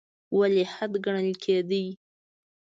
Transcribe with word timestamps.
ولیعهد 0.37 0.91
ګڼل 1.05 1.29
کېدی. 1.43 1.85